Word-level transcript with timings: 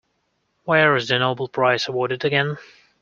Where 0.63 0.95
is 0.95 1.09
the 1.09 1.19
Nobel 1.19 1.47
Prize 1.47 1.87
awarded 1.87 2.25
again? 2.25 2.57